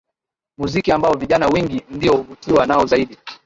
Muziki 0.57 0.91
ambao 0.91 1.13
vijana 1.17 1.47
wengi 1.47 1.83
ndio 1.89 2.15
huvutiwa 2.17 2.65
nao 2.65 2.85
zaidi 2.85 3.17